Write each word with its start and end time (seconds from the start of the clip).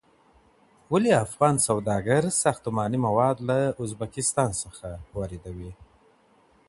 ولې 0.93 1.11
افغان 1.25 1.55
سوداګر 1.67 2.23
ساختماني 2.43 2.99
مواد 3.07 3.37
له 3.49 3.59
ازبکستان 3.83 4.49
څخه 4.61 4.87
واردوي؟ 5.17 5.71